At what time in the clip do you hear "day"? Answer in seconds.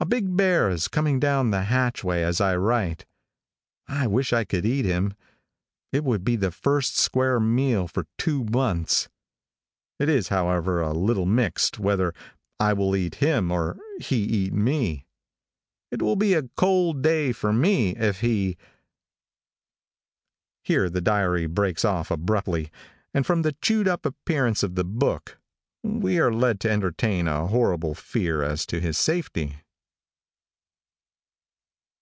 17.00-17.32